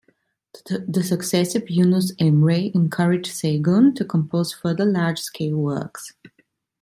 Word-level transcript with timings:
The 0.65 1.03
success 1.03 1.53
of 1.53 1.69
"Yunus 1.69 2.11
Emre" 2.15 2.73
encouraged 2.73 3.31
Saygun 3.31 3.93
to 3.93 4.03
compose 4.03 4.51
further 4.51 4.83
large-scale 4.83 5.55
works. 5.55 6.13